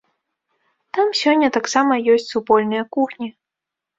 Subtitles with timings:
[0.97, 3.29] Там сёння таксама ёсць супольныя кухні.